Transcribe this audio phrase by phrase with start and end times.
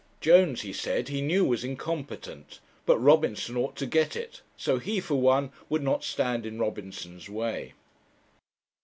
[0.19, 4.99] Jones, he said, he knew was incompetent, but Robinson ought to get it; so he,
[4.99, 7.73] for one, would not stand in Robinson's way.